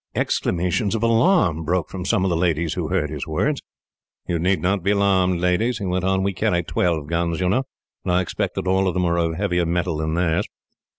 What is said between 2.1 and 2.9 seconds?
of the ladies who